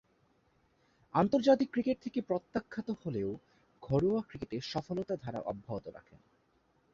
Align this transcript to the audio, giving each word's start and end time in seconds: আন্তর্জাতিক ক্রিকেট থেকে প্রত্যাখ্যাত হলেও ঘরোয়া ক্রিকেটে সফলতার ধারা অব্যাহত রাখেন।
আন্তর্জাতিক 1.13 1.69
ক্রিকেট 1.71 1.97
থেকে 2.01 2.19
প্রত্যাখ্যাত 2.21 2.87
হলেও 3.03 3.29
ঘরোয়া 3.83 4.21
ক্রিকেটে 4.21 4.57
সফলতার 4.63 5.17
ধারা 5.17 5.39
অব্যাহত 5.41 5.85
রাখেন। 5.87 6.19